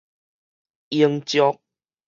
[0.89, 1.61] 英石